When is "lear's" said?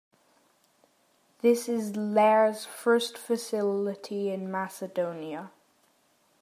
1.95-2.65